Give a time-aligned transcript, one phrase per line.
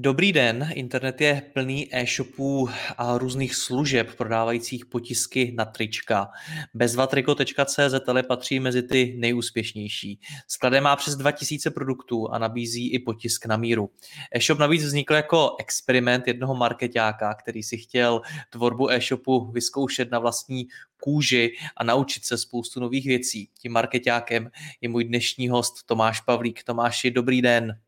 [0.00, 6.30] Dobrý den, internet je plný e-shopů a různých služeb prodávajících potisky na trička.
[6.74, 10.20] Bezvatriko.cz ale patří mezi ty nejúspěšnější.
[10.48, 13.90] Skladem má přes 2000 produktů a nabízí i potisk na míru.
[14.32, 20.66] E-shop navíc vznikl jako experiment jednoho marketáka, který si chtěl tvorbu e-shopu vyzkoušet na vlastní
[21.02, 23.48] kůži a naučit se spoustu nových věcí.
[23.58, 26.64] Tím marketákem je můj dnešní host Tomáš Pavlík.
[26.64, 27.78] Tomáši, dobrý den.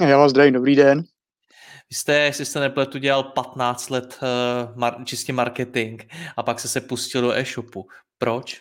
[0.00, 1.04] Já vás zdravím, dobrý den.
[1.90, 6.02] Vy jste, jestli jste nepletu, dělal 15 let uh, mar- čistě marketing
[6.36, 7.86] a pak se se pustil do e-shopu.
[8.18, 8.60] Proč?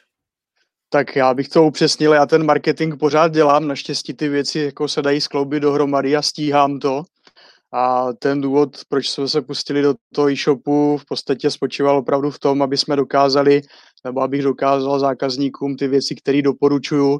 [0.89, 5.01] Tak já bych to upřesnil, já ten marketing pořád dělám, naštěstí ty věci jako se
[5.01, 7.03] dají skloubit dohromady a stíhám to.
[7.73, 12.39] A ten důvod, proč jsme se pustili do toho e-shopu, v podstatě spočíval opravdu v
[12.39, 13.61] tom, aby jsme dokázali,
[14.03, 17.19] nebo abych dokázal zákazníkům ty věci, které doporučuju,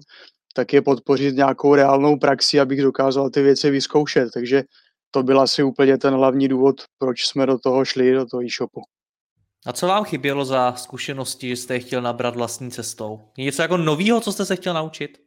[0.53, 4.29] tak je podpořit nějakou reálnou praxi, abych dokázal ty věci vyzkoušet.
[4.33, 4.63] Takže
[5.15, 8.81] to byl asi úplně ten hlavní důvod, proč jsme do toho šli, do toho e-shopu.
[9.65, 13.19] A co vám chybělo za zkušenosti, že jste chtěl nabrat vlastní cestou?
[13.37, 15.17] Je něco jako novýho, co jste se chtěl naučit?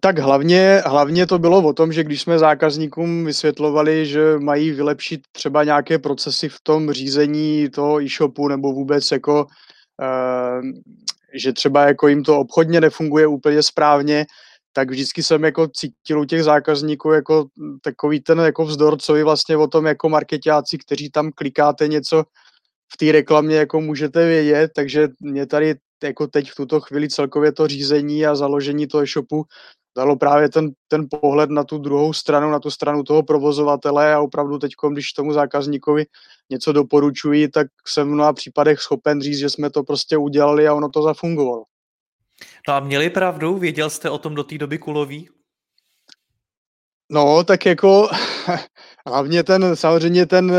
[0.00, 5.20] Tak hlavně, hlavně to bylo o tom, že když jsme zákazníkům vysvětlovali, že mají vylepšit
[5.32, 9.46] třeba nějaké procesy v tom řízení toho e-shopu nebo vůbec jako,
[10.02, 10.70] uh,
[11.34, 14.26] že třeba jako jim to obchodně nefunguje úplně správně,
[14.76, 17.46] tak vždycky jsem jako cítil u těch zákazníků jako
[17.82, 22.24] takový ten jako vzdor, co vy vlastně o tom jako marketáci, kteří tam klikáte něco
[22.92, 27.52] v té reklamě, jako můžete vědět, takže mě tady jako teď v tuto chvíli celkově
[27.52, 29.44] to řízení a založení toho e-shopu
[29.96, 34.20] dalo právě ten, ten pohled na tu druhou stranu, na tu stranu toho provozovatele a
[34.20, 36.04] opravdu teď, když tomu zákazníkovi
[36.50, 40.74] něco doporučuji, tak jsem v mnoha případech schopen říct, že jsme to prostě udělali a
[40.74, 41.64] ono to zafungovalo.
[42.68, 43.58] A měli pravdu?
[43.58, 45.28] Věděl jste o tom do té doby kulový?
[47.10, 48.08] No, tak jako
[49.06, 50.52] hlavně ten, samozřejmě ten,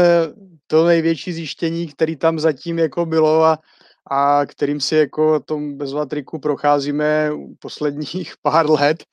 [0.68, 3.60] to největší zjištění, který tam zatím jako bylo a,
[4.12, 9.04] a kterým si jako tom bezvatriku procházíme posledních pár let,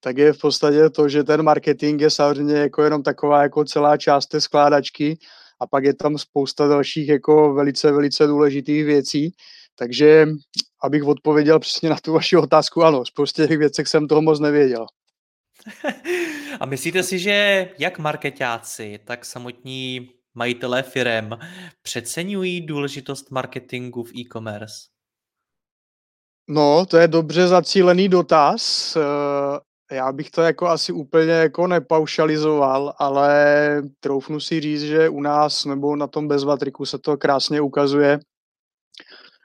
[0.00, 3.96] tak je v podstatě to, že ten marketing je samozřejmě jako jenom taková jako celá
[3.96, 5.18] část té skládačky
[5.60, 9.34] a pak je tam spousta dalších jako velice, velice důležitých věcí.
[9.80, 10.28] Takže
[10.82, 14.86] abych odpověděl přesně na tu vaši otázku, ano, spoustě těch věcech jsem toho moc nevěděl.
[16.60, 21.38] A myslíte si, že jak marketáci, tak samotní majitelé firem
[21.82, 24.74] přeceňují důležitost marketingu v e-commerce?
[26.48, 28.96] No, to je dobře zacílený dotaz.
[28.96, 35.20] Eh, já bych to jako asi úplně jako nepaušalizoval, ale troufnu si říct, že u
[35.20, 38.20] nás nebo na tom bezvatriku se to krásně ukazuje,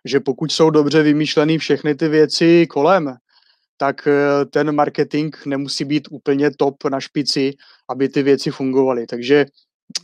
[0.05, 3.15] že pokud jsou dobře vymýšlené všechny ty věci kolem,
[3.77, 7.53] tak eh, ten marketing nemusí být úplně top na špici,
[7.89, 9.05] aby ty věci fungovaly.
[9.07, 9.45] Takže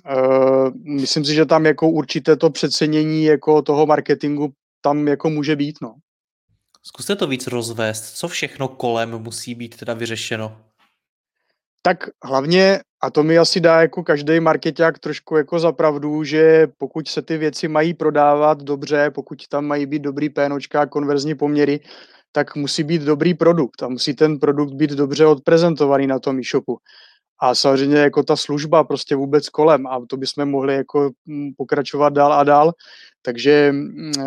[0.06, 5.56] uh, myslím si, že tam jako určité to přecenění jako toho marketingu tam jako může
[5.56, 5.96] být, no.
[6.84, 8.18] Zkuste to víc rozvést.
[8.18, 10.62] Co všechno kolem musí být teda vyřešeno?
[11.82, 17.08] Tak hlavně, a to mi asi dá jako každý marketák trošku jako zapravdu, že pokud
[17.08, 21.80] se ty věci mají prodávat dobře, pokud tam mají být dobrý pénočka a konverzní poměry,
[22.32, 26.78] tak musí být dobrý produkt a musí ten produkt být dobře odprezentovaný na tom e-shopu.
[27.44, 32.14] A samozřejmě jako ta služba prostě vůbec kolem a to bychom mohli jako mm, pokračovat
[32.14, 32.72] dál a dál.
[33.22, 34.24] Takže mm, eh,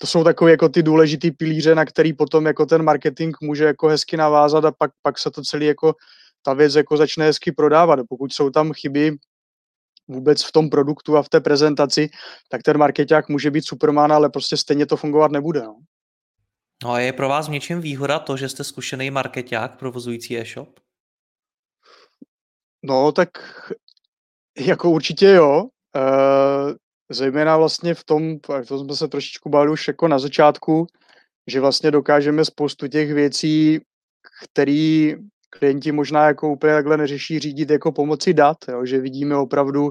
[0.00, 3.88] to jsou takové jako ty důležitý pilíře, na který potom jako ten marketing může jako
[3.88, 5.94] hezky navázat a pak, pak se to celý jako
[6.42, 8.00] ta věc jako začne hezky prodávat.
[8.08, 9.16] Pokud jsou tam chyby
[10.08, 12.08] vůbec v tom produktu a v té prezentaci,
[12.48, 15.62] tak ten marketák může být superman, ale prostě stejně to fungovat nebude.
[15.62, 15.76] No.
[16.84, 20.80] No a je pro vás v něčem výhoda to, že jste zkušený marketák provozující e-shop?
[22.82, 23.28] No, tak
[24.58, 25.64] jako určitě jo.
[25.96, 26.00] E,
[27.10, 28.38] zejména vlastně v tom,
[28.68, 30.86] to jsme se trošičku bavili už jako na začátku,
[31.46, 33.80] že vlastně dokážeme spoustu těch věcí,
[34.44, 35.16] který
[35.50, 39.90] klienti možná jako úplně takhle neřeší řídit jako pomocí dat, jo, že vidíme opravdu,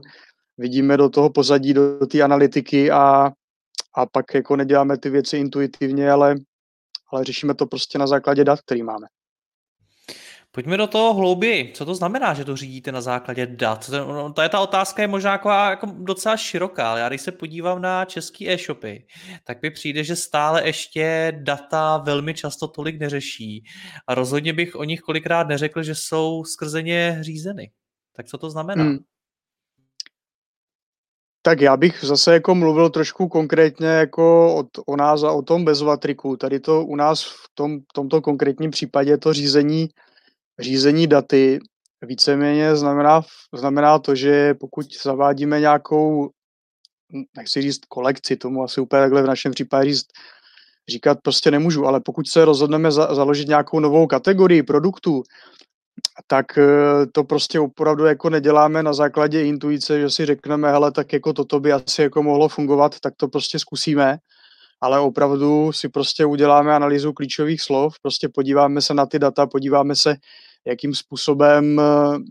[0.57, 3.31] vidíme do toho pozadí, do té analytiky a,
[3.95, 6.35] a pak jako neděláme ty věci intuitivně, ale,
[7.13, 9.07] ale řešíme to prostě na základě dat, který máme.
[10.57, 11.71] Pojďme do toho hlouběji.
[11.73, 13.91] Co to znamená, že to řídíte na základě dat?
[14.33, 16.97] To, je ta otázka je možná jako, jako docela široká.
[16.97, 19.07] Já když se podívám na český e-shopy,
[19.43, 23.63] tak mi přijde, že stále ještě data velmi často tolik neřeší.
[24.07, 27.71] A rozhodně bych o nich kolikrát neřekl, že jsou skrze ně řízeny.
[28.15, 28.83] Tak co to znamená?
[28.83, 28.97] Hmm.
[31.41, 35.65] Tak já bych zase jako mluvil trošku konkrétně jako o, o nás a o tom
[35.65, 36.37] bezvatriku.
[36.37, 39.89] Tady to u nás v tom, tomto konkrétním případě to řízení
[40.59, 41.59] řízení daty
[42.01, 43.21] víceméně znamená,
[43.55, 46.29] znamená to, že pokud zavádíme nějakou,
[47.37, 50.07] nechci říct kolekci, tomu asi úplně takhle v našem případě říct,
[50.89, 55.23] říkat prostě nemůžu, ale pokud se rozhodneme za, založit nějakou novou kategorii produktů,
[56.27, 56.65] tak eh,
[57.11, 61.59] to prostě opravdu jako neděláme na základě intuice, že si řekneme, hele, tak jako toto
[61.59, 64.17] by asi jako mohlo fungovat, tak to prostě zkusíme.
[64.81, 69.95] Ale opravdu si prostě uděláme analýzu klíčových slov, prostě podíváme se na ty data, podíváme
[69.95, 70.15] se,
[70.67, 71.81] jakým způsobem,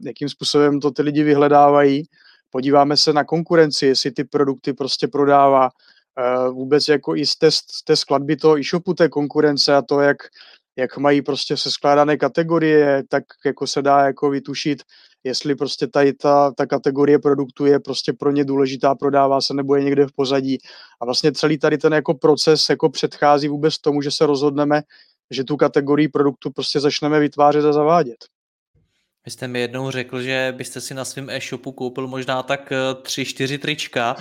[0.05, 2.03] jakým způsobem to ty lidi vyhledávají,
[2.51, 7.51] podíváme se na konkurenci, jestli ty produkty prostě prodává, eh, vůbec jako i z té,
[7.51, 10.17] z té skladby toho e-shopu té konkurence a to, jak,
[10.77, 14.83] jak mají prostě se skládané kategorie, tak jako se dá jako vytušit,
[15.25, 19.77] jestli prostě tady ta, ta kategorie produktu je prostě pro ně důležitá, prodává se nebo
[19.77, 20.59] je někde v pozadí.
[21.01, 24.83] A vlastně celý tady ten jako proces jako předchází vůbec tomu, že se rozhodneme,
[25.31, 28.25] že tu kategorii produktu prostě začneme vytvářet a zavádět.
[29.25, 32.95] Vy jste mi jednou řekl, že byste si na svém e-shopu koupil možná tak eh,
[33.03, 34.17] tři, čtyři trička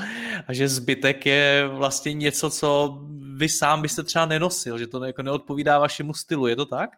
[0.47, 2.99] a že zbytek je vlastně něco, co
[3.37, 6.89] vy sám byste třeba nenosil, že to jako neodpovídá vašemu stylu, je to tak?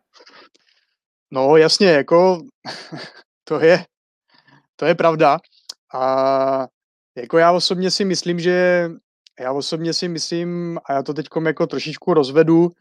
[1.32, 2.42] No jasně, jako
[3.44, 3.86] to je,
[4.76, 5.40] to je pravda.
[5.94, 6.68] A
[7.18, 8.90] jako já osobně si myslím, že
[9.40, 12.72] já osobně si myslím, a já to teď jako trošičku rozvedu,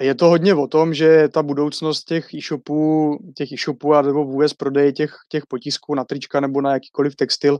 [0.00, 4.52] je to hodně o tom, že ta budoucnost těch e-shopů, těch e-shopů a nebo vůbec
[4.52, 7.58] prodeje těch, těch potisků na trička nebo na jakýkoliv textil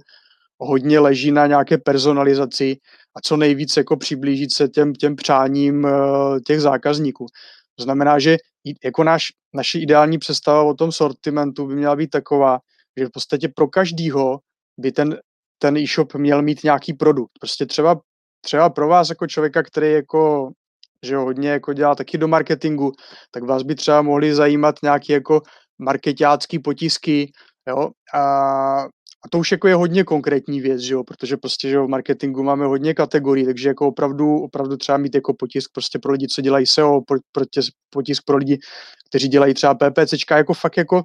[0.58, 2.76] hodně leží na nějaké personalizaci
[3.16, 5.90] a co nejvíc jako přiblížit se těm, těm přáním eh,
[6.46, 7.26] těch zákazníků.
[7.74, 8.36] To znamená, že
[8.84, 12.58] jako náš, naše ideální představa o tom sortimentu by měla být taková,
[12.96, 14.38] že v podstatě pro každýho
[14.78, 15.18] by ten,
[15.58, 17.30] ten e-shop měl mít nějaký produkt.
[17.40, 18.00] Prostě třeba,
[18.40, 20.50] třeba pro vás jako člověka, který jako
[21.06, 22.92] že hodně jako dělá taky do marketingu,
[23.30, 25.42] tak vás by třeba mohly zajímat nějaké jako
[25.78, 27.32] marketácký potisky,
[27.68, 28.20] jo, a,
[29.24, 31.88] a to už jako je hodně konkrétní věc, že jo, protože prostě, že jo, v
[31.90, 36.26] marketingu máme hodně kategorií, takže jako opravdu, opravdu třeba mít jako potisk prostě pro lidi,
[36.28, 37.60] co dělají SEO, pro, pro tě,
[37.90, 38.58] potisk pro lidi,
[39.08, 41.02] kteří dělají třeba PPCčka, jako fakt jako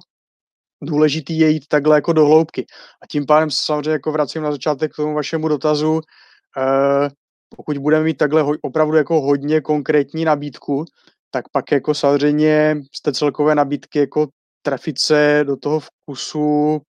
[0.82, 2.66] důležitý je jít takhle jako do hloubky.
[3.02, 7.08] A tím pádem se samozřejmě jako vracím na začátek k tomu vašemu dotazu, uh,
[7.56, 10.84] pokud budeme mít takhle ho, opravdu jako hodně konkrétní nabídku,
[11.30, 14.28] tak pak jako samozřejmě z té celkové nabídky jako
[14.62, 16.80] trefit se do toho vkusu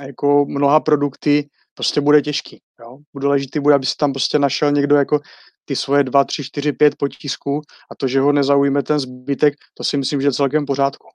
[0.00, 2.60] jako mnoha produkty prostě bude těžký.
[2.80, 2.98] Jo?
[3.12, 5.20] Bude ležitý, bude, aby si tam prostě našel někdo jako
[5.64, 9.84] ty svoje dva, tři, čtyři, pět potisků a to, že ho nezaujme ten zbytek, to
[9.84, 11.08] si myslím, že je celkem pořádku.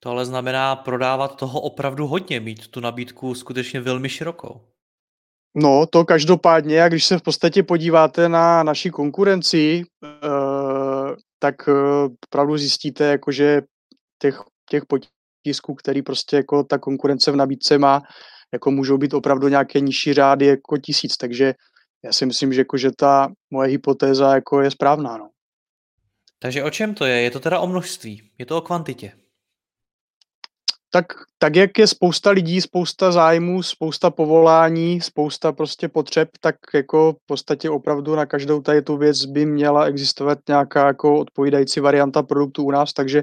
[0.00, 4.60] To ale znamená prodávat toho opravdu hodně, mít tu nabídku skutečně velmi širokou.
[5.60, 11.74] No, to každopádně, a když se v podstatě podíváte na naši konkurenci, uh, tak uh,
[12.26, 13.62] opravdu zjistíte, jako, že
[14.22, 14.40] těch,
[14.70, 18.02] těch potisků, který prostě jako ta konkurence v nabídce má,
[18.52, 21.54] jako můžou být opravdu nějaké nižší řády jako tisíc, takže
[22.04, 25.16] já si myslím, že, jako, že ta moje hypotéza jako je správná.
[25.16, 25.28] No.
[26.38, 27.20] Takže o čem to je?
[27.20, 28.30] Je to teda o množství?
[28.38, 29.12] Je to o kvantitě?
[30.90, 31.06] Tak,
[31.38, 37.26] tak jak je spousta lidí, spousta zájmů, spousta povolání, spousta prostě potřeb, tak jako v
[37.26, 42.64] podstatě opravdu na každou tady tu věc by měla existovat nějaká jako odpovídající varianta produktu
[42.64, 43.22] u nás, takže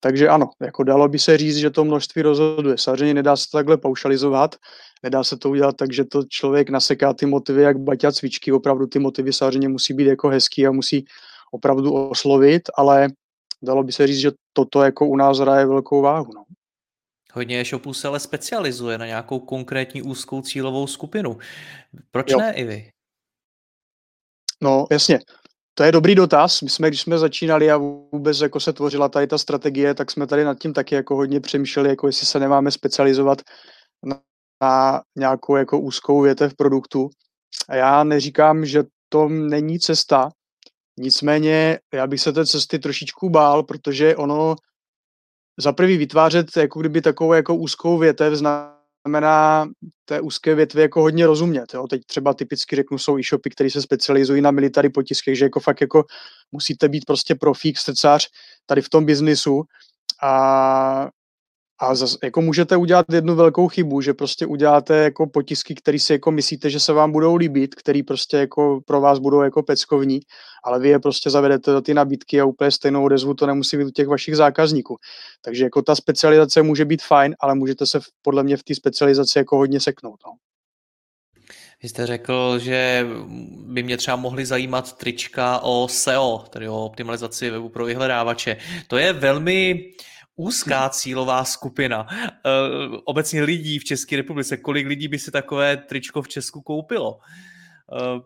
[0.00, 2.78] takže ano, jako dalo by se říct, že to množství rozhoduje.
[2.78, 4.56] Samozřejmě nedá se to takhle paušalizovat,
[5.02, 8.86] nedá se to udělat tak, že to člověk naseká ty motivy jak baťa cvičky, opravdu
[8.86, 11.04] ty motivy samozřejmě musí být jako hezký a musí
[11.52, 13.08] opravdu oslovit, ale
[13.62, 16.30] dalo by se říct, že toto jako u nás hraje velkou váhu.
[16.34, 16.44] No.
[17.38, 21.38] Hodně e-shopů se ale specializuje na nějakou konkrétní úzkou cílovou skupinu.
[22.10, 22.38] Proč jo.
[22.38, 22.92] ne i vy?
[24.62, 25.18] No, jasně.
[25.74, 26.62] To je dobrý dotaz.
[26.62, 30.26] My jsme, když jsme začínali a vůbec jako se tvořila tady ta strategie, tak jsme
[30.26, 33.42] tady nad tím taky jako hodně přemýšleli, jako jestli se nemáme specializovat
[34.04, 34.20] na,
[34.62, 37.10] na nějakou jako úzkou větev produktu.
[37.68, 40.30] A já neříkám, že to není cesta,
[40.98, 44.56] nicméně já bych se té cesty trošičku bál, protože ono
[45.58, 49.68] za prvý vytvářet jako kdyby takovou jako úzkou větev znamená
[50.04, 51.74] té úzké větvi jako hodně rozumět.
[51.74, 51.86] Jo.
[51.86, 55.80] Teď třeba typicky řeknu, jsou e-shopy, které se specializují na military potiskech, že jako fakt
[55.80, 56.04] jako
[56.52, 58.28] musíte být prostě profík, srdcař
[58.66, 59.62] tady v tom biznisu
[60.22, 61.08] a
[61.80, 66.12] a zas, jako můžete udělat jednu velkou chybu, že prostě uděláte jako potisky, které si
[66.12, 70.20] jako myslíte, že se vám budou líbit, který prostě jako pro vás budou jako peckovní,
[70.64, 73.84] ale vy je prostě zavedete do ty nabídky a úplně stejnou odezvu to nemusí být
[73.84, 74.96] u těch vašich zákazníků.
[75.42, 79.38] Takže jako ta specializace může být fajn, ale můžete se podle mě v té specializaci
[79.38, 80.20] jako hodně seknout.
[80.26, 80.32] No.
[81.82, 83.06] Vy jste řekl, že
[83.66, 88.56] by mě třeba mohly zajímat trička o SEO, tedy o optimalizaci webu pro vyhledávače.
[88.88, 89.84] To je velmi
[90.38, 92.06] úzká cílová skupina.
[92.10, 94.56] Uh, obecně lidí v České republice.
[94.56, 97.10] Kolik lidí by si takové tričko v Česku koupilo?
[97.12, 98.22] Uh,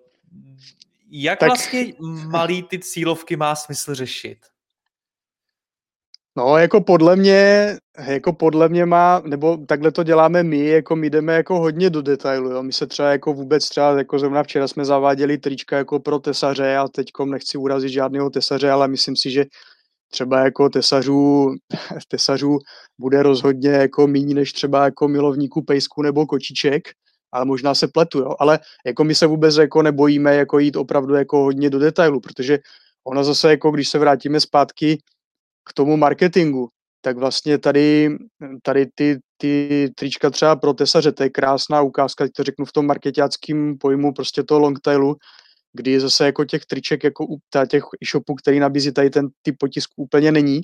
[1.10, 1.48] jak tak...
[1.48, 1.92] vlastně
[2.26, 4.38] malý ty cílovky má smysl řešit?
[6.36, 7.76] No, jako podle mě,
[8.06, 12.02] jako podle mě má, nebo takhle to děláme my, jako my jdeme jako hodně do
[12.02, 12.62] detailu, jo.
[12.62, 16.76] My se třeba jako vůbec třeba, jako zrovna včera jsme zaváděli trička jako pro tesaře
[16.76, 19.44] a teďkom nechci urazit žádného tesaře, ale myslím si, že
[20.12, 21.54] třeba jako tesařů,
[22.08, 22.58] tesařů
[22.98, 26.88] bude rozhodně jako méně než třeba jako milovníků pejsku nebo kočiček,
[27.32, 28.34] ale možná se pletu, jo.
[28.38, 32.58] Ale jako my se vůbec jako nebojíme jako jít opravdu jako hodně do detailu, protože
[33.04, 34.98] ono zase jako, když se vrátíme zpátky
[35.64, 36.68] k tomu marketingu,
[37.00, 38.16] tak vlastně tady,
[38.62, 42.86] tady ty, ty trička třeba pro tesaře, to je krásná ukázka, to řeknu v tom
[42.86, 45.16] marketáckém pojmu prostě toho longtailu,
[45.72, 47.38] kdy zase jako těch triček, jako u
[47.68, 50.60] těch e-shopů, který nabízí tady ten typ potisk úplně není,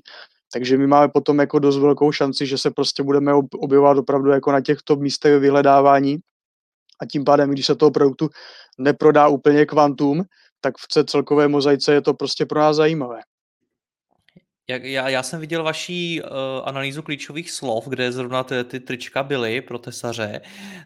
[0.53, 4.53] takže my máme potom jako dost velkou šanci, že se prostě budeme objevovat opravdu jako
[4.53, 6.19] na těchto místech vyhledávání
[7.01, 8.29] a tím pádem, když se toho produktu
[8.79, 10.23] neprodá úplně kvantum,
[10.61, 13.21] tak v celkové mozaice je to prostě pro nás zajímavé.
[14.71, 16.29] Jak, já, já jsem viděl vaší uh,
[16.65, 20.41] analýzu klíčových slov, kde zrovna ty, ty trička byly pro tesaře.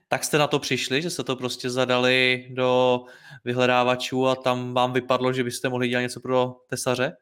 [0.08, 3.00] Tak jste na to přišli, že jste to prostě zadali do
[3.44, 7.12] vyhledávačů a tam vám vypadlo, že byste mohli dělat něco pro tesaře?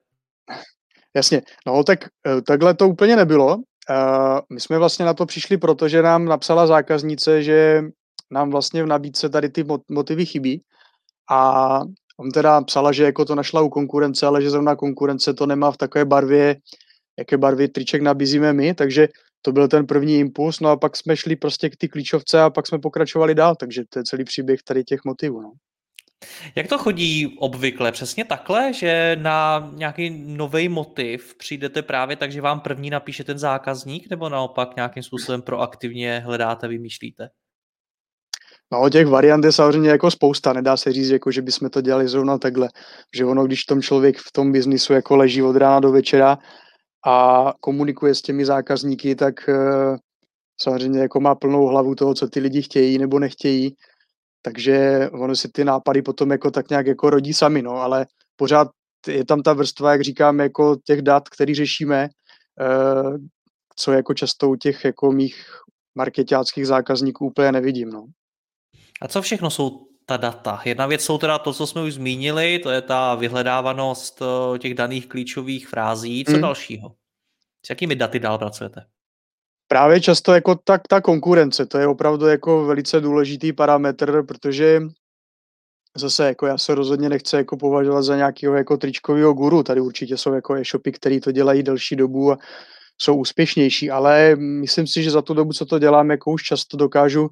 [1.14, 3.56] Jasně, no tak uh, takhle to úplně nebylo.
[3.56, 7.82] Uh, my jsme vlastně na to přišli, protože nám napsala zákaznice, že
[8.30, 10.62] nám vlastně v nabídce tady ty motivy chybí
[11.30, 11.80] a
[12.20, 15.70] On teda psala, že jako to našla u konkurence, ale že zrovna konkurence to nemá
[15.70, 16.56] v takové barvě,
[17.18, 19.08] jaké barvy triček nabízíme my, takže
[19.42, 22.50] to byl ten první impuls, no a pak jsme šli prostě k ty klíčovce a
[22.50, 25.40] pak jsme pokračovali dál, takže to je celý příběh tady těch motivů.
[25.40, 25.52] No.
[26.54, 27.92] Jak to chodí obvykle?
[27.92, 33.38] Přesně takhle, že na nějaký nový motiv přijdete právě tak, že vám první napíše ten
[33.38, 37.28] zákazník, nebo naopak nějakým způsobem proaktivně hledáte, vymýšlíte?
[38.72, 42.08] No, těch variant je samozřejmě jako spousta, nedá se říct, jako, že bychom to dělali
[42.08, 42.68] zrovna takhle.
[43.16, 46.38] Že ono, když tom člověk v tom biznisu jako leží od rána do večera
[47.06, 49.96] a komunikuje s těmi zákazníky, tak uh,
[50.60, 53.76] samozřejmě jako má plnou hlavu toho, co ty lidi chtějí nebo nechtějí.
[54.42, 58.68] Takže ono si ty nápady potom jako tak nějak jako rodí sami, no, ale pořád
[59.06, 62.08] je tam ta vrstva, jak říkám, jako těch dat, který řešíme,
[62.60, 63.16] uh,
[63.76, 65.46] co jako často u těch jako mých
[65.94, 68.06] marketáckých zákazníků úplně nevidím, no.
[69.00, 70.60] A co všechno jsou ta data?
[70.64, 74.74] Jedna věc jsou teda to, co jsme už zmínili, to je ta vyhledávanost eh, těch
[74.74, 76.24] daných klíčových frází.
[76.24, 76.40] Co hmm.
[76.40, 76.94] dalšího?
[77.66, 78.84] S jakými daty dál pracujete?
[79.68, 84.82] Právě často jako tak ta konkurence, to je opravdu jako velice důležitý parametr, protože
[85.96, 90.16] zase jako já se rozhodně nechci jako považovat za nějakého jako tričkového guru, tady určitě
[90.16, 92.38] jsou jako e-shopy, který to dělají delší dobu a
[92.98, 96.76] jsou úspěšnější, ale myslím si, že za tu dobu, co to dělám, jako už často
[96.76, 97.30] dokážu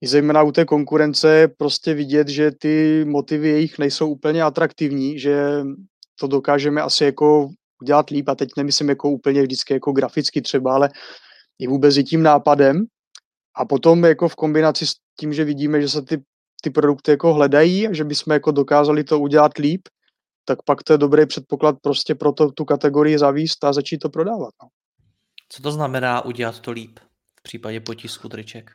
[0.00, 5.62] i zejména u té konkurence prostě vidět, že ty motivy jejich nejsou úplně atraktivní, že
[6.20, 7.48] to dokážeme asi jako
[7.82, 10.90] udělat líp a teď nemyslím jako úplně vždycky jako graficky třeba, ale
[11.58, 12.86] i vůbec i tím nápadem
[13.56, 16.22] a potom jako v kombinaci s tím, že vidíme, že se ty,
[16.62, 19.88] ty produkty jako hledají a že bychom jako dokázali to udělat líp,
[20.44, 24.08] tak pak to je dobrý předpoklad prostě pro to, tu kategorii zavíst a začít to
[24.08, 24.54] prodávat.
[24.62, 24.68] No.
[25.48, 26.98] Co to znamená udělat to líp
[27.40, 28.70] v případě potisku triček?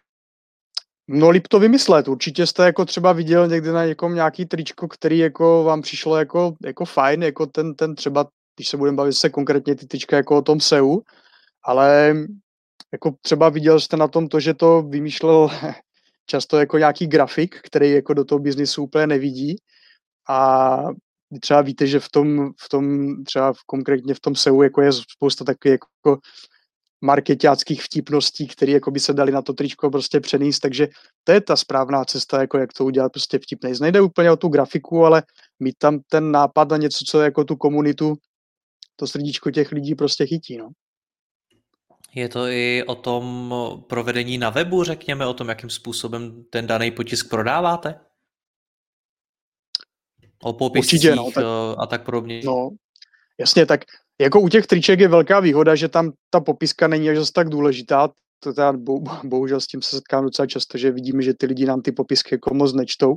[1.07, 2.07] No líp to vymyslet.
[2.07, 6.55] Určitě jste jako třeba viděl někdy na někom nějaký tričko, který jako vám přišlo jako,
[6.63, 10.37] jako fajn, jako ten, ten třeba, když se budeme bavit se konkrétně ty trička jako
[10.37, 10.99] o tom SEU,
[11.63, 12.15] ale
[12.91, 15.49] jako třeba viděl jste na tom to, že to vymýšlel
[16.25, 19.55] často jako nějaký grafik, který jako do toho biznisu úplně nevidí
[20.29, 20.77] a
[21.41, 24.91] třeba víte, že v tom, v tom třeba v, konkrétně v tom SEU jako je
[24.93, 26.19] spousta takových jako
[27.01, 30.87] marketáckých vtipností, které jako by se dali na to tričko prostě přenést, takže
[31.23, 33.73] to je ta správná cesta, jako jak to udělat prostě vtipnej.
[33.81, 35.23] Nejde úplně o tu grafiku, ale
[35.59, 38.15] mít tam ten nápad a něco, co jako tu komunitu,
[38.95, 40.69] to srdíčko těch lidí prostě chytí, no.
[42.15, 43.53] Je to i o tom
[43.89, 47.99] provedení na webu, řekněme, o tom, jakým způsobem ten daný potisk prodáváte?
[50.43, 51.43] O popiscích Určitě, no, tak,
[51.77, 52.41] a tak podobně.
[52.45, 52.69] No,
[53.39, 53.81] jasně, tak
[54.21, 58.09] jako u těch triček je velká výhoda, že tam ta popiska není až tak důležitá.
[58.39, 61.65] To teda bo, bohužel s tím se setkám docela často, že vidíme, že ty lidi
[61.65, 63.15] nám ty popisky jako moc nečtou,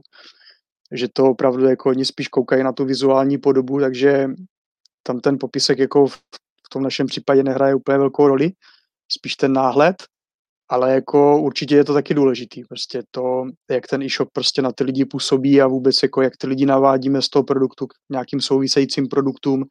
[0.93, 4.29] že to opravdu jako oni spíš koukají na tu vizuální podobu, takže
[5.03, 6.17] tam ten popisek jako v,
[6.67, 8.51] v tom našem případě nehraje úplně velkou roli,
[9.09, 9.97] spíš ten náhled,
[10.69, 14.85] ale jako určitě je to taky důležitý, prostě to, jak ten e-shop prostě na ty
[14.85, 19.09] lidi působí a vůbec jako jak ty lidi navádíme z toho produktu k nějakým souvisejícím
[19.09, 19.65] produktům,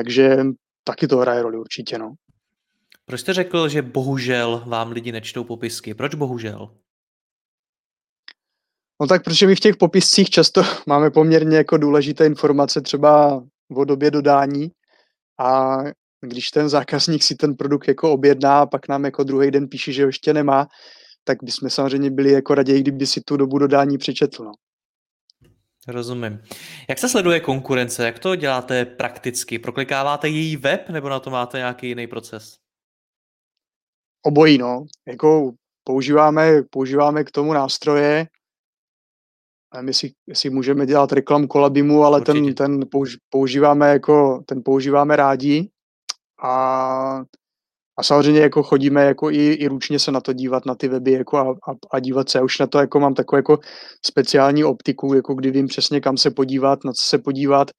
[0.00, 0.36] takže
[0.84, 2.14] taky to hraje roli určitě, no.
[3.04, 5.94] Proč jste řekl, že bohužel vám lidi nečtou popisky?
[5.94, 6.76] Proč bohužel?
[9.00, 13.44] No tak protože my v těch popiscích často máme poměrně jako důležité informace třeba
[13.76, 14.70] o době dodání
[15.40, 15.78] a
[16.20, 19.92] když ten zákazník si ten produkt jako objedná a pak nám jako druhý den píše,
[19.92, 20.66] že ho ještě nemá,
[21.24, 24.44] tak bychom samozřejmě byli jako raději, kdyby si tu dobu dodání přečetl.
[24.44, 24.52] No.
[25.88, 26.42] Rozumím.
[26.88, 28.06] Jak se sleduje konkurence?
[28.06, 29.58] Jak to děláte prakticky?
[29.58, 32.56] Proklikáváte její web nebo na to máte nějaký jiný proces?
[34.22, 34.84] Obojí, no.
[35.08, 35.52] Jako
[35.84, 38.26] používáme, používáme k tomu nástroje,
[39.80, 42.80] my si, si můžeme dělat reklam kolabimu, ale ten, ten
[43.30, 45.70] používáme jako, ten používáme rádi
[46.42, 47.22] a,
[48.00, 51.12] a samozřejmě jako chodíme jako i, i ručně se na to dívat, na ty weby
[51.12, 52.38] jako a, a, a dívat se.
[52.38, 53.58] Já už na to jako mám takovou jako
[54.06, 57.70] speciální optiku, jako kdy vím přesně kam se podívat, na co se podívat,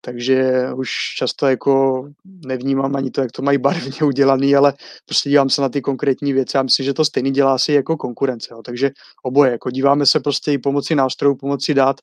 [0.00, 2.04] takže už často jako
[2.46, 4.74] nevnímám ani to, jak to mají barvně udělaný, ale
[5.06, 7.96] prostě dívám se na ty konkrétní věci a myslím, že to stejný dělá si jako
[7.96, 8.48] konkurence.
[8.50, 8.62] Jo.
[8.62, 8.90] Takže
[9.22, 11.96] oboje, jako díváme se prostě i pomocí nástrojů, pomocí dát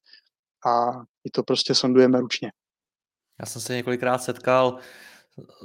[0.65, 0.91] a
[1.23, 2.51] i to prostě sondujeme ručně.
[3.39, 4.77] Já jsem se několikrát setkal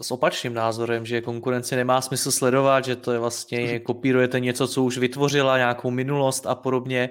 [0.02, 4.82] s opačným názorem, že konkurenci nemá smysl sledovat, že to je vlastně, kopírujete něco, co
[4.82, 7.10] už vytvořila, nějakou minulost a podobně.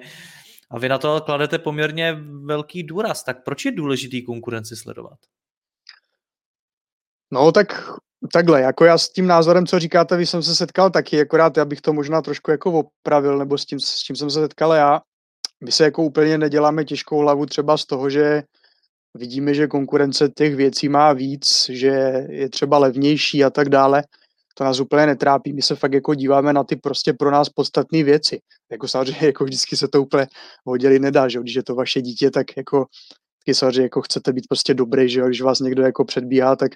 [0.70, 3.24] A vy na to kladete poměrně velký důraz.
[3.24, 5.18] Tak proč je důležitý konkurenci sledovat?
[7.30, 7.90] No tak
[8.32, 11.64] takhle, jako já s tím názorem, co říkáte, vy jsem se setkal taky, akorát já
[11.64, 15.00] bych to možná trošku jako opravil, nebo s tím, s tím jsem se setkal já.
[15.64, 18.42] My se jako úplně neděláme těžkou hlavu třeba z toho, že
[19.16, 24.02] vidíme, že konkurence těch věcí má víc, že je třeba levnější a tak dále
[24.58, 25.52] to nás úplně netrápí.
[25.52, 28.40] My se fakt jako díváme na ty prostě pro nás podstatné věci.
[28.72, 30.26] Jako samozřejmě jako vždycky se to úplně
[30.66, 32.86] oddělit nedá, že když je to vaše dítě, tak jako
[33.46, 36.72] taky samozřejmě jako chcete být prostě dobrý, že když vás někdo jako předbíhá, tak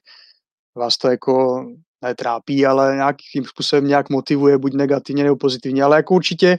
[0.76, 1.66] vás to jako
[2.04, 6.58] netrápí, ale nějakým způsobem nějak motivuje, buď negativně nebo pozitivně, ale jako určitě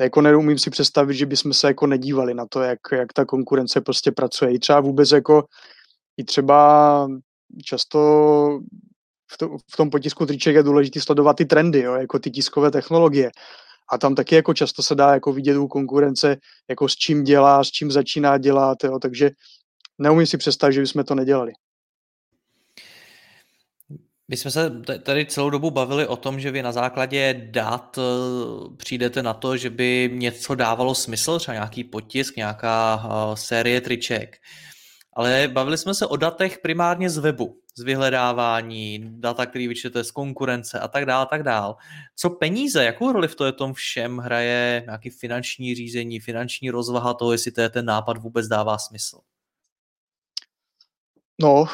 [0.00, 3.80] jako neumím si představit, že bychom se jako nedívali na to, jak, jak ta konkurence
[3.80, 4.54] prostě pracuje.
[4.54, 5.44] I třeba vůbec jako
[6.16, 7.08] i třeba
[7.64, 7.98] často
[9.32, 12.70] v, to, v tom potisku triček je důležité sledovat ty trendy, jo, jako ty tiskové
[12.70, 13.30] technologie.
[13.92, 16.36] A tam taky jako často se dá jako vidět u konkurence,
[16.68, 19.30] jako s čím dělá, s čím začíná dělat, jo, takže
[19.98, 21.52] neumím si představit, že bychom to nedělali.
[24.28, 24.70] My jsme se
[25.02, 28.02] tady celou dobu bavili o tom, že vy na základě dat eh,
[28.76, 34.36] přijdete na to, že by něco dávalo smysl, třeba nějaký potisk, nějaká eh, série triček.
[35.12, 40.10] Ale bavili jsme se o datech primárně z webu z vyhledávání, data, který vyčtete z
[40.10, 41.74] konkurence a tak dále, tak dále.
[42.16, 47.14] Co peníze, jakou roli v to je tom všem hraje nějaký finanční řízení, finanční rozvaha
[47.14, 49.18] toho, jestli to je ten nápad vůbec dává smysl?
[51.40, 51.66] No,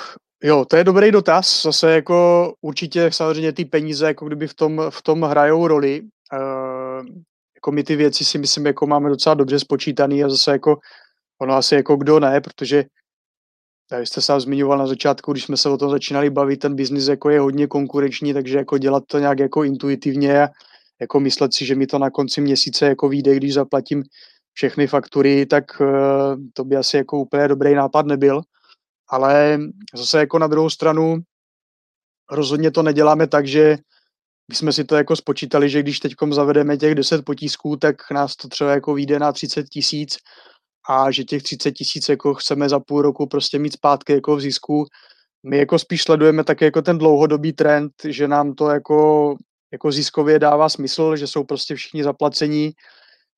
[0.43, 1.63] jo, to je dobrý dotaz.
[1.63, 6.03] Zase jako určitě samozřejmě ty peníze jako kdyby v tom, v tom hrajou roli.
[6.33, 6.39] E,
[7.55, 10.79] jako my ty věci si myslím, jako máme docela dobře spočítaný a zase jako
[11.41, 12.85] ono asi jako kdo ne, protože
[13.99, 17.09] vy jste se zmiňoval na začátku, když jsme se o tom začínali bavit, ten biznis
[17.09, 20.49] jako je hodně konkurenční, takže jako dělat to nějak jako intuitivně a
[21.01, 24.03] jako myslet si, že mi to na konci měsíce jako vyjde, když zaplatím
[24.53, 25.87] všechny faktury, tak uh,
[26.53, 28.43] to by asi jako úplně dobrý nápad nebyl.
[29.11, 29.59] Ale
[29.95, 31.19] zase jako na druhou stranu
[32.31, 33.79] rozhodně to neděláme tak, že
[34.53, 38.49] jsme si to jako spočítali, že když teď zavedeme těch 10 potisků, tak nás to
[38.49, 40.17] třeba jako vyjde na 30 tisíc
[40.89, 44.41] a že těch 30 tisíc jako chceme za půl roku prostě mít zpátky jako v
[44.41, 44.87] zisku.
[45.47, 49.35] My jako spíš sledujeme také jako ten dlouhodobý trend, že nám to jako,
[49.73, 52.71] jako ziskově dává smysl, že jsou prostě všichni zaplacení,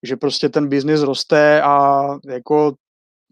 [0.02, 2.74] že prostě ten biznis roste a jako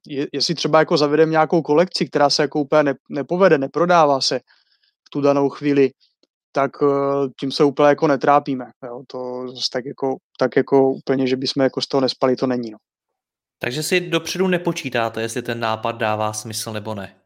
[0.06, 4.38] je, jestli třeba jako zavedeme nějakou kolekci, která se jako úplně ne, nepovede, neprodává se
[5.06, 5.90] v tu danou chvíli,
[6.52, 8.64] tak eh, tím se úplně jako netrápíme.
[8.86, 9.02] Jo?
[9.06, 12.70] To zase tak jako, tak jako úplně, že bychom jako z toho nespali, to není.
[12.70, 12.78] No.
[13.58, 17.16] Takže si dopředu nepočítáte, jestli ten nápad dává smysl nebo ne?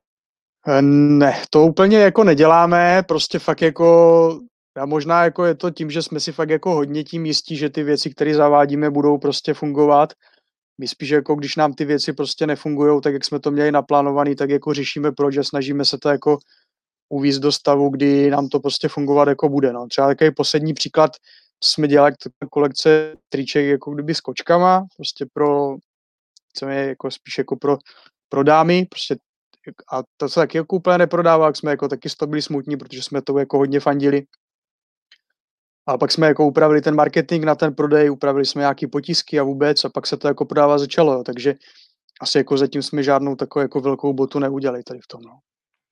[0.68, 4.40] Eh, ne, to úplně jako neděláme, prostě fakt jako
[4.76, 7.70] Já možná jako je to tím, že jsme si fakt jako hodně tím jistí, že
[7.70, 10.12] ty věci, které zavádíme, budou prostě fungovat.
[10.78, 14.37] My spíš jako když nám ty věci prostě nefungují, tak jak jsme to měli naplánovaný,
[14.37, 16.38] tak jako řešíme proč a snažíme se to jako
[17.08, 19.72] uvízt do stavu, kdy nám to prostě fungovat jako bude.
[19.72, 19.87] No.
[19.87, 21.10] Třeba takový poslední příklad,
[21.64, 22.12] jsme dělali,
[22.50, 25.76] kolekce triček jako kdyby s kočkama, prostě pro,
[26.56, 27.78] co je jako spíš jako pro,
[28.28, 29.16] pro dámy, prostě
[29.92, 32.76] a to se taky jako úplně neprodává, jak jsme jako taky z toho byli smutní,
[32.76, 34.22] protože jsme to jako hodně fandili.
[35.87, 39.42] A pak jsme jako upravili ten marketing na ten prodej, upravili jsme nějaký potisky a
[39.42, 41.55] vůbec a pak se to jako prodávat začalo, takže
[42.20, 45.20] asi jako zatím jsme žádnou takovou jako velkou botu neudělali tady v tom.
[45.23, 45.38] No.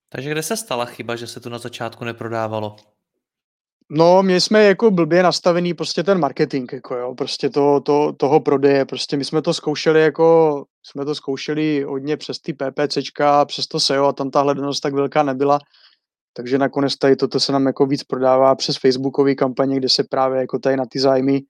[0.09, 2.77] Takže kde se stala chyba, že se to na začátku neprodávalo?
[3.91, 8.41] No, my jsme jako blbě nastavený prostě ten marketing, jako jo, prostě to, to, toho
[8.41, 13.67] prodeje, prostě my jsme to zkoušeli jako, jsme to zkoušeli hodně přes ty PPCčka, přes
[13.67, 15.59] to SEO a tam ta hledanost tak velká nebyla,
[16.33, 20.41] takže nakonec tady toto se nám jako víc prodává přes Facebookové kampaně, kde se právě
[20.41, 21.41] jako tady na ty zájmy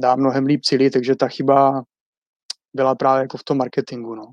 [0.00, 1.82] dá mnohem líp cíli, takže ta chyba
[2.76, 4.30] byla právě jako v tom marketingu, no.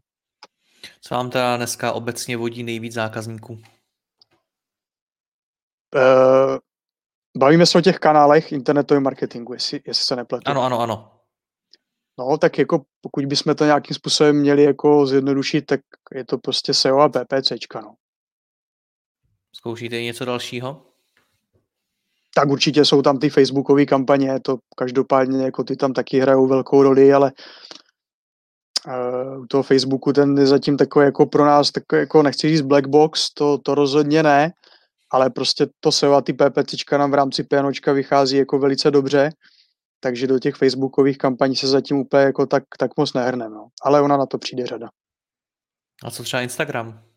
[1.01, 3.53] Co vám teda dneska obecně vodí nejvíc zákazníků?
[5.95, 6.57] Uh,
[7.37, 10.43] bavíme se o těch kanálech internetového marketingu, jestli, jestli se nepletu.
[10.51, 11.11] Ano, ano, ano.
[12.19, 15.81] No, tak jako pokud bychom to nějakým způsobem měli jako zjednodušit, tak
[16.15, 17.95] je to prostě SEO a PPCčka, no.
[19.59, 20.81] Zkoušíte něco dalšího?
[22.35, 26.83] Tak určitě jsou tam ty facebookové kampaně, to každopádně jako ty tam taky hrajou velkou
[26.83, 27.31] roli, ale
[28.87, 32.61] uh, u toho Facebooku ten je zatím takový jako pro nás takový jako nechci říct
[32.61, 34.51] black box, to, to rozhodně ne,
[35.11, 39.29] ale prostě to SEO a ty PPCčka nám v rámci PNOčka vychází jako velice dobře,
[39.99, 43.67] takže do těch facebookových kampaní se zatím úplně jako tak, tak moc nehrneme, no.
[43.81, 44.89] ale ona na to přijde řada.
[46.03, 47.08] A co třeba Instagram?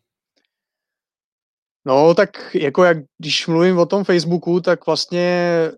[1.84, 5.70] No, tak jako jak, když mluvím o tom Facebooku, tak vlastně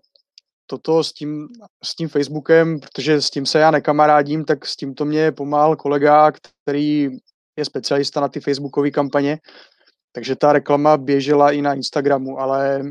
[0.67, 1.47] toto s tím,
[1.83, 5.75] s tím Facebookem, protože s tím se já nekamarádím, tak s tím to mě pomáhal
[5.75, 7.09] kolega, který
[7.57, 9.39] je specialista na ty Facebookové kampaně,
[10.11, 12.83] takže ta reklama běžela i na Instagramu, ale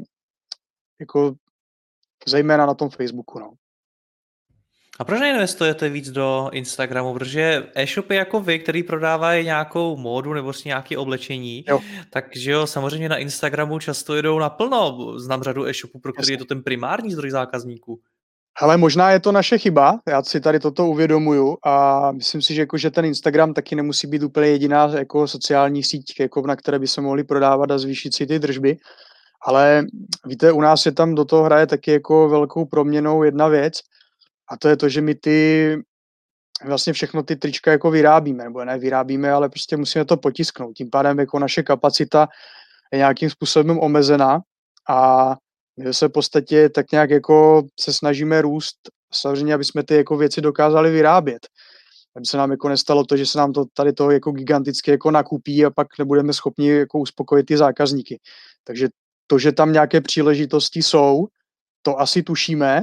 [1.01, 1.35] jako
[2.27, 3.53] zejména na tom Facebooku, no.
[4.99, 7.13] A proč neinvestujete víc do Instagramu?
[7.15, 11.81] Protože e-shopy jako vy, který prodávají nějakou módu nebo si nějaké oblečení, jo.
[12.11, 14.99] takže jo, samozřejmě na Instagramu často jedou naplno.
[15.19, 16.33] Znám řadu e-shopů, pro který Jasně.
[16.35, 18.01] je to ten primární zdroj zákazníků.
[18.61, 22.61] Ale možná je to naše chyba, já si tady toto uvědomuju a myslím si, že,
[22.61, 26.79] jako, že ten Instagram taky nemusí být úplně jediná jako sociální síť, jako na které
[26.79, 28.77] by se mohli prodávat a zvýšit si ty držby.
[29.47, 29.87] Ale
[30.27, 33.81] víte, u nás je tam do toho hraje taky jako velkou proměnou jedna věc
[34.49, 35.79] a to je to, že my ty
[36.65, 40.77] vlastně všechno ty trička jako vyrábíme, nebo ne vyrábíme, ale prostě musíme to potisknout.
[40.77, 42.29] Tím pádem jako naše kapacita
[42.93, 44.41] je nějakým způsobem omezená
[44.89, 45.31] a
[45.77, 48.77] my se v podstatě tak nějak jako se snažíme růst,
[49.15, 51.47] samozřejmě, aby jsme ty jako věci dokázali vyrábět.
[52.17, 55.11] Aby se nám jako nestalo to, že se nám to tady to jako giganticky jako
[55.11, 58.21] nakupí a pak nebudeme schopni jako uspokojit ty zákazníky.
[58.65, 58.89] Takže
[59.27, 61.27] to, že tam nějaké příležitosti jsou,
[61.83, 62.83] to asi tušíme,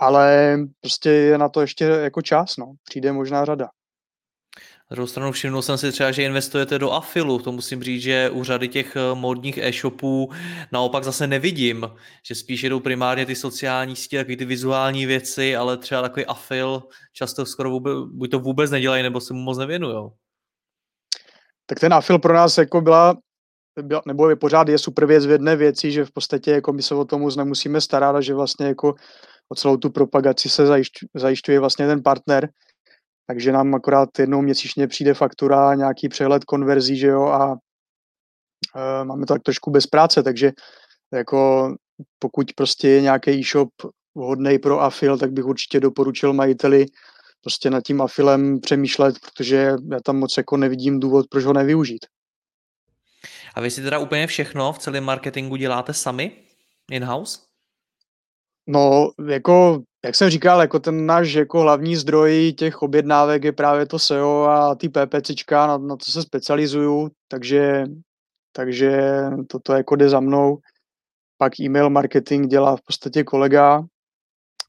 [0.00, 2.72] ale prostě je na to ještě jako čas, no.
[2.84, 3.68] Přijde možná řada.
[4.90, 7.38] Na druhou stranu všimnul jsem si třeba, že investujete do afilu.
[7.38, 10.30] To musím říct, že u řady těch eh, módních e-shopů
[10.72, 11.90] naopak zase nevidím,
[12.26, 16.82] že spíš jedou primárně ty sociální sítě, takový ty vizuální věci, ale třeba takový afil
[17.12, 20.10] často skoro vůbec, buď to vůbec nedělají, nebo se mu moc nevěnují.
[21.66, 23.16] Tak ten afil pro nás jako byla,
[23.82, 26.82] byla nebo je pořád je super věc v jedné věci, že v podstatě jako my
[26.82, 28.94] se o tom nemusíme starat a že vlastně jako
[29.48, 32.48] o celou tu propagaci se zajišťuje, zajišťuje vlastně ten partner,
[33.26, 37.56] takže nám akorát jednou měsíčně přijde faktura, nějaký přehled konverzí, že jo, a
[38.76, 40.52] e, máme to tak trošku bez práce, takže
[41.12, 41.74] jako
[42.18, 43.68] pokud prostě je nějaký e-shop
[44.14, 46.86] vhodný pro afil, tak bych určitě doporučil majiteli
[47.40, 49.56] prostě nad tím afilem přemýšlet, protože
[49.90, 52.06] já tam moc jako nevidím důvod, proč ho nevyužít.
[53.54, 56.32] A vy si teda úplně všechno v celém marketingu děláte sami
[56.90, 57.47] in-house?
[58.70, 63.86] No, jako, jak jsem říkal, jako ten náš jako hlavní zdroj těch objednávek je právě
[63.86, 67.84] to SEO a ty PPCčka, na, na to se specializuju, takže,
[68.52, 69.00] takže
[69.48, 70.58] toto jako jde za mnou.
[71.38, 73.84] Pak e-mail marketing dělá v podstatě kolega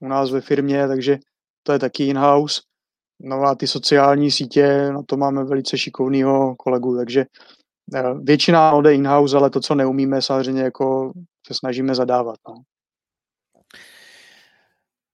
[0.02, 1.18] u nás ve firmě, takže
[1.64, 2.62] to je taky in-house.
[3.22, 7.26] No a ty sociální sítě, na to máme velice šikovného kolegu, takže
[7.96, 11.12] eh, většina jde in-house, ale to, co neumíme, samozřejmě jako
[11.48, 12.36] se snažíme zadávat.
[12.48, 12.56] No.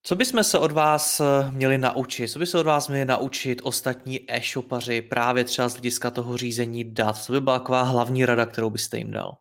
[0.07, 2.27] Co bychom se od vás eh, měli naučit?
[2.27, 6.83] Co by se od vás měli naučit ostatní e-shopaři právě třeba z hlediska toho řízení
[6.83, 7.17] dat?
[7.17, 9.37] Co by byla taková hlavní rada, kterou byste jim dal?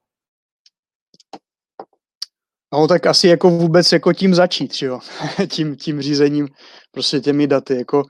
[2.72, 5.00] No tak asi jako vůbec jako tím začít, že jo?
[5.50, 6.48] tím, tím řízením
[6.90, 8.02] prostě těmi daty, jako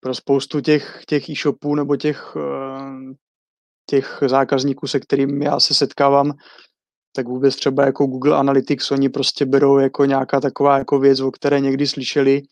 [0.00, 3.14] pro spoustu těch, těch e-shopů nebo těch, eh,
[3.90, 6.32] těch zákazníků, se kterými já se setkávám,
[7.12, 11.30] tak vůbec třeba jako Google Analytics, oni prostě berou jako nějaká taková jako věc, o
[11.30, 12.42] které někdy slyšeli,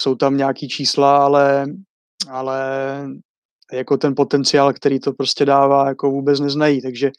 [0.00, 1.66] jsou tam nějaký čísla, ale,
[2.28, 2.60] ale
[3.72, 7.10] jako ten potenciál, který to prostě dává, jako vůbec neznají, takže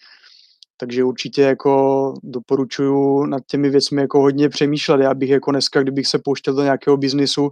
[0.81, 5.01] takže určitě jako doporučuju nad těmi věcmi jako hodně přemýšlet.
[5.01, 7.49] Já bych jako dneska, kdybych se pouštěl do nějakého biznisu,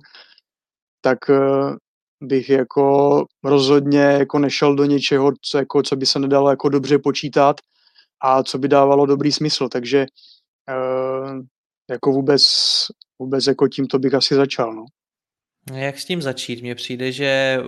[1.01, 1.75] tak eh,
[2.23, 6.99] bych jako rozhodně jako nešel do něčeho, co, jako, co by se nedalo jako dobře
[6.99, 7.55] počítat
[8.21, 9.69] a co by dávalo dobrý smysl.
[9.69, 10.05] Takže
[10.69, 11.41] uh,
[11.89, 12.43] jako vůbec,
[13.19, 14.75] vůbec jako tímto bych asi začal.
[14.75, 14.85] No.
[15.73, 16.61] Jak s tím začít?
[16.61, 17.59] Mně přijde, že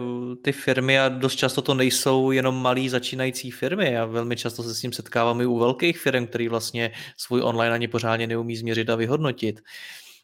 [0.44, 4.76] ty firmy, a dost často to nejsou jenom malí začínající firmy, a velmi často se
[4.76, 8.90] s tím setkávám i u velkých firm, který vlastně svůj online ani pořádně neumí změřit
[8.90, 9.62] a vyhodnotit.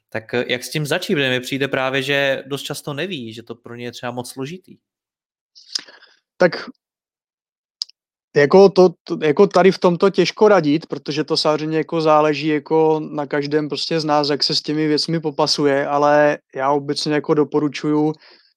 [0.10, 1.13] Tak eh, jak s tím začít?
[1.13, 4.32] Protože mi přijde právě, že dost často neví, že to pro ně je třeba moc
[4.32, 4.78] složitý.
[6.38, 6.52] Tak
[8.36, 13.02] jako, to, to, jako tady v tomto těžko radit, protože to samozřejmě jako záleží jako
[13.12, 17.34] na každém prostě z nás, jak se s těmi věcmi popasuje, ale já obecně jako
[17.34, 18.13] doporučuju,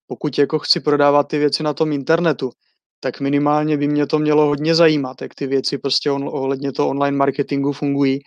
[0.06, 2.50] pokud jako chci prodávat ty věci na tom internetu,
[3.00, 6.88] tak minimálně by mě to mělo hodně zajímat, jak ty věci prostě on, ohledně toho
[6.88, 8.20] online marketingu fungují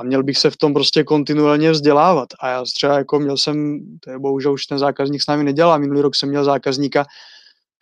[0.00, 2.28] a měl bych se v tom prostě kontinuálně vzdělávat.
[2.40, 5.78] A já třeba jako měl jsem, to je bohužel už ten zákazník s námi nedělá,
[5.78, 7.04] minulý rok jsem měl zákazníka,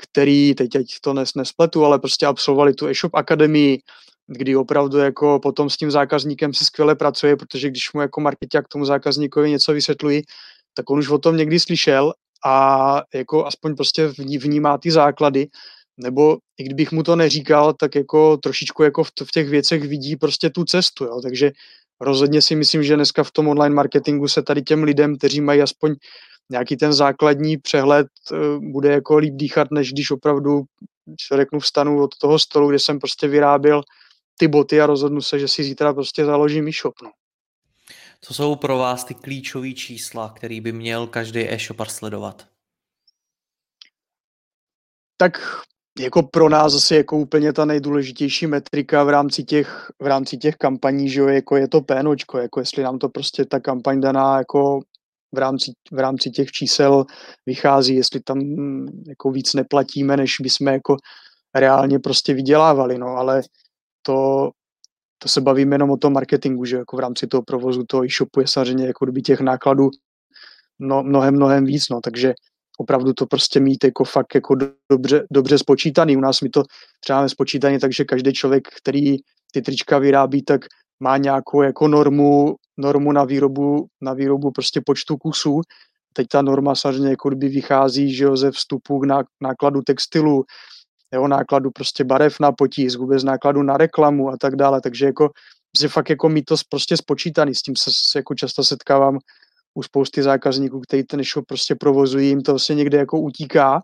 [0.02, 3.78] který, teď, teď to nes, nespletu, ale prostě absolvovali tu e-shop akademii,
[4.26, 8.68] kdy opravdu jako potom s tím zákazníkem se skvěle pracuje, protože když mu jako marketák
[8.68, 10.22] tomu zákazníkovi něco vysvětlují,
[10.74, 12.12] tak on už o tom někdy slyšel
[12.44, 15.46] a jako aspoň prostě vnímá ty základy,
[15.96, 20.16] nebo i kdybych mu to neříkal, tak jako trošičku jako v, v těch věcech vidí
[20.16, 21.20] prostě tu cestu, jo?
[21.22, 21.50] takže
[22.00, 25.62] rozhodně si myslím, že dneska v tom online marketingu se tady těm lidem, kteří mají
[25.62, 25.94] aspoň
[26.50, 30.62] nějaký ten základní přehled eh, bude jako líp dýchat, než když opravdu
[31.20, 33.82] se řeknu vstanu od toho stolu, kde jsem prostě vyráběl
[34.38, 36.94] ty boty a rozhodnu se, že si zítra prostě založím e-shop.
[37.02, 37.10] No.
[38.20, 42.46] Co jsou pro vás ty klíčové čísla, který by měl každý e-shopar sledovat?
[45.16, 45.40] Tak
[45.98, 50.56] jako pro nás zase jako úplně ta nejdůležitější metrika v rámci těch, v rámci těch
[50.56, 54.38] kampaní, že jo, jako je to pénočko, jako jestli nám to prostě ta kampaň daná
[54.38, 54.80] jako
[55.34, 57.04] v rámci, v rámci těch čísel
[57.46, 60.96] vychází, jestli tam mm, jako víc neplatíme, než bychom jako
[61.54, 63.42] reálně prostě vydělávali, no, ale
[64.02, 64.50] to,
[65.18, 68.40] to se bavíme jenom o tom marketingu, že jako v rámci toho provozu toho e-shopu
[68.40, 69.90] je samozřejmě jako kdyby těch nákladů
[70.78, 72.34] no, mnohem, mnohem víc, no, takže
[72.78, 74.56] opravdu to prostě mít jako fakt jako
[74.90, 76.16] dobře, dobře spočítaný.
[76.16, 76.62] U nás mi to
[77.00, 79.16] třeba máme spočítaný, takže každý člověk, který
[79.52, 80.60] ty trička vyrábí, tak
[81.00, 85.60] má nějakou jako normu, normu na výrobu, na výrobu prostě počtu kusů.
[86.12, 89.06] Teď ta norma samozřejmě jako kdyby vychází že jo, ze vstupu k
[89.40, 90.44] nákladu textilu,
[91.12, 95.30] jeho nákladu prostě barev na potisk, vůbec nákladu na reklamu a tak dále, takže jako
[95.80, 99.18] že fakt jako mít to prostě spočítaný, s tím se, se jako často setkávám
[99.74, 103.82] u spousty zákazníků, kteří ten shop prostě provozují, jim to vlastně někde jako utíká,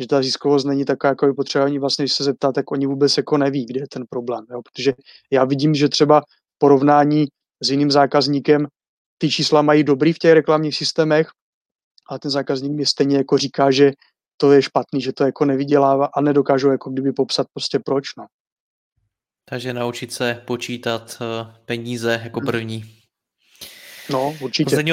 [0.00, 2.86] že ta ziskovost není taková, jako je potřeba, oni vlastně, když se zeptá, tak oni
[2.86, 4.60] vůbec jako neví, kde je ten problém, jo?
[4.62, 4.94] protože
[5.30, 6.22] já vidím, že třeba
[6.58, 7.26] porovnání
[7.62, 8.66] s jiným zákazníkem
[9.18, 11.28] ty čísla mají dobrý v těch reklamních systémech,
[12.10, 13.92] a ten zákazník mi stejně jako říká, že
[14.36, 18.26] to je špatný, že to jako nevydělává a nedokážu jako kdyby popsat prostě proč, no.
[19.48, 22.46] Takže naučit se počítat eh, peníze jako hmm.
[22.46, 23.00] první.
[24.10, 24.64] No, určitě.
[24.64, 24.92] Poslední,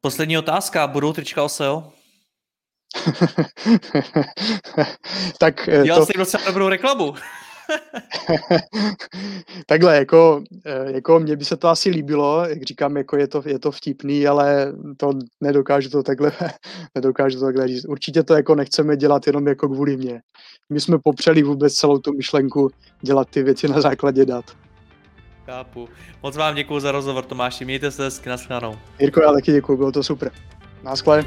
[0.00, 0.86] poslední otázka.
[0.86, 1.92] Budou trička o SEO?
[5.38, 6.06] tak eh, Dělal to...
[6.06, 7.14] jsi docela dobrou reklamu.
[9.66, 13.42] Takhle, jako, eh, jako mně by se to asi líbilo, jak říkám, jako je to,
[13.46, 16.32] je to vtipný, ale to nedokážu to takhle,
[16.94, 17.84] nedokážu to takhle říct.
[17.84, 20.20] Určitě to jako nechceme dělat jenom jako kvůli mě.
[20.70, 24.44] My jsme popřeli vůbec celou tu myšlenku dělat ty věci na základě dat.
[25.46, 25.88] Chápu.
[26.22, 27.64] Moc vám děkuji za rozhovor, Tomáši.
[27.64, 28.78] Mějte se hezky, nashledanou.
[28.98, 30.30] Jirko, já taky děkuji, bylo to super.
[30.82, 31.24] Naschle.